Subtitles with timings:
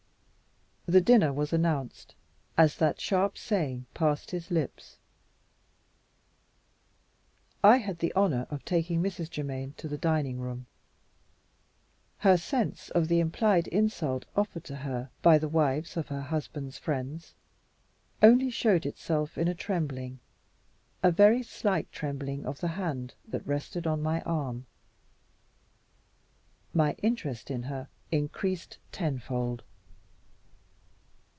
[0.87, 2.15] The dinner was announced
[2.57, 4.97] as that sharp saying passed his lips.
[7.63, 9.29] I had the honor of taking Mrs.
[9.33, 10.65] Germaine to the dining room.
[12.17, 16.77] Her sense of the implied insult offered to her by the wives of her husband's
[16.77, 17.35] friends
[18.21, 20.19] only showed itself in a trembling,
[21.03, 24.65] a very slight trembling, of the hand that rested on my arm.
[26.73, 29.63] My interest in her increased tenfold.